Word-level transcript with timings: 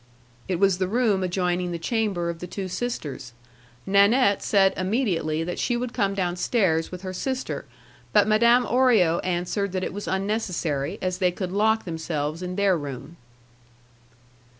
It 0.47 0.55
was 0.57 0.79
the 0.79 0.87
room 0.87 1.21
adjoining 1.23 1.71
the 1.71 1.77
chamber 1.77 2.31
of 2.31 2.39
the 2.39 2.47
two 2.47 2.67
sisters. 2.67 3.33
Nanette 3.85 4.41
said 4.41 4.73
immediately 4.75 5.43
that 5.43 5.59
she 5.59 5.77
would 5.77 5.93
come 5.93 6.15
downstairs 6.15 6.91
with 6.91 7.03
her 7.03 7.13
sister, 7.13 7.65
but 8.11 8.27
Madame 8.27 8.65
Orio 8.65 9.19
answered 9.23 9.73
that 9.73 9.83
it 9.83 9.93
was 9.93 10.07
unnecessary, 10.07 10.97
as 11.03 11.19
they 11.19 11.29
could 11.31 11.51
lock 11.51 11.85
themselves 11.85 12.41
in 12.41 12.55
their 12.55 12.75
room. 12.75 13.15